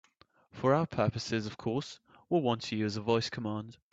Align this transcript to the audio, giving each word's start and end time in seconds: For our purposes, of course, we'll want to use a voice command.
For 0.51 0.73
our 0.73 0.87
purposes, 0.87 1.45
of 1.45 1.57
course, 1.57 1.99
we'll 2.27 2.41
want 2.41 2.63
to 2.63 2.75
use 2.75 2.97
a 2.97 3.01
voice 3.01 3.29
command. 3.29 3.77